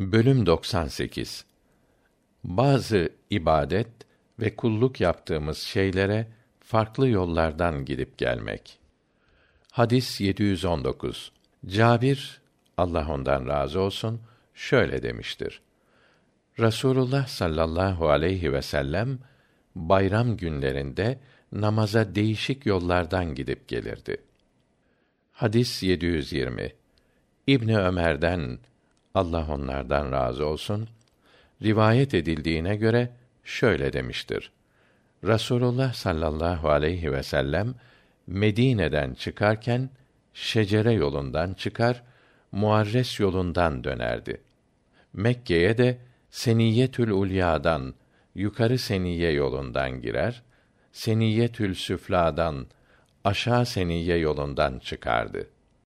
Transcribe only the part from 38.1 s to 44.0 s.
Medine'den çıkarken şecere yolundan çıkar, Muarres yolundan